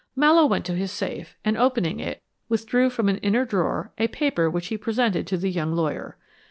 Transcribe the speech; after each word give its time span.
Mallowe 0.15 0.47
went 0.47 0.65
to 0.65 0.73
his 0.73 0.91
safe, 0.91 1.35
and 1.45 1.55
opening 1.55 1.99
it, 1.99 2.23
withdrew 2.49 2.89
from 2.89 3.07
an 3.07 3.19
inner 3.19 3.45
drawer 3.45 3.91
a 3.99 4.07
paper 4.07 4.49
which 4.49 4.65
he 4.69 4.75
presented 4.79 5.27
to 5.27 5.37
the 5.37 5.51
young 5.51 5.75
lawyer. 5.75 6.17